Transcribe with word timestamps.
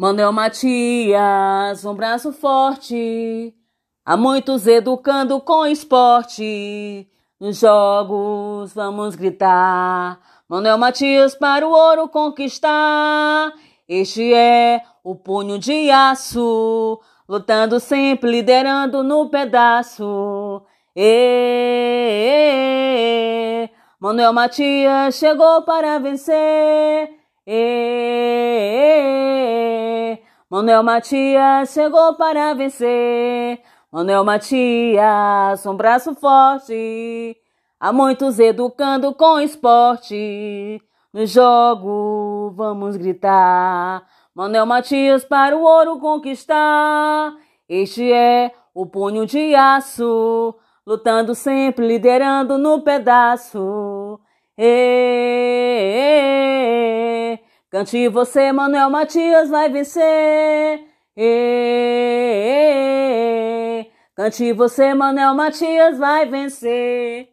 Manuel 0.00 0.32
Matias, 0.32 1.84
um 1.84 1.92
braço 1.92 2.32
forte, 2.32 3.54
há 4.02 4.16
muitos 4.16 4.66
educando 4.66 5.38
com 5.42 5.66
esporte. 5.66 7.06
Nos 7.38 7.60
jogos 7.60 8.72
vamos 8.72 9.14
gritar, 9.14 10.18
Manuel 10.48 10.78
Matias 10.78 11.34
para 11.34 11.68
o 11.68 11.70
ouro 11.70 12.08
conquistar. 12.08 13.52
Este 13.86 14.32
é 14.32 14.80
o 15.04 15.14
punho 15.14 15.58
de 15.58 15.90
aço, 15.90 16.98
lutando 17.28 17.78
sempre, 17.78 18.30
liderando 18.30 19.02
no 19.02 19.28
pedaço. 19.28 20.62
E, 20.96 21.20
Manuel 24.00 24.32
Matias 24.32 25.16
chegou 25.16 25.60
para 25.60 25.98
vencer. 25.98 27.20
E, 27.46 28.39
Manuel 30.50 30.82
Matias 30.82 31.70
chegou 31.72 32.16
para 32.16 32.52
vencer. 32.54 33.60
Manuel 33.92 34.24
Matias, 34.24 35.64
um 35.64 35.76
braço 35.76 36.12
forte. 36.16 37.36
Há 37.78 37.92
muitos 37.92 38.40
educando 38.40 39.14
com 39.14 39.38
esporte. 39.38 40.82
No 41.12 41.24
jogo 41.24 42.52
vamos 42.56 42.96
gritar. 42.96 44.04
Manuel 44.34 44.66
Matias 44.66 45.24
para 45.24 45.56
o 45.56 45.62
ouro 45.62 46.00
conquistar. 46.00 47.32
Este 47.68 48.12
é 48.12 48.50
o 48.74 48.84
punho 48.86 49.26
de 49.26 49.54
aço, 49.54 50.52
lutando 50.84 51.32
sempre, 51.32 51.86
liderando 51.86 52.58
no 52.58 52.82
pedaço. 52.82 54.18
E, 54.58 54.99
cante 57.70 58.08
você, 58.08 58.52
Manuel 58.52 58.90
Matias 58.90 59.48
vai 59.48 59.68
vencer. 59.70 60.84
E, 61.16 61.30
cante 64.14 64.52
você, 64.52 64.92
Manuel 64.94 65.34
Matias 65.34 65.98
vai 65.98 66.26
vencer. 66.26 67.28